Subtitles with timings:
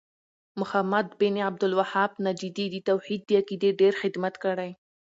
[0.59, 4.71] محمد بن عبد الوهاب نجدي د توحيد د عقيدې ډير خدمت کړی